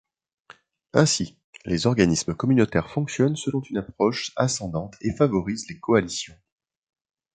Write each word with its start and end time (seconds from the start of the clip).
Ainsi, 0.93 1.37
les 1.65 1.85
organismes 1.85 2.33
communautaires 2.33 2.89
fonctionnent 2.89 3.35
selon 3.35 3.61
une 3.61 3.77
approche 3.77 4.31
ascendante 4.35 4.95
et 5.01 5.13
favorisent 5.13 5.69
les 5.69 5.79
coalitions. 5.79 6.33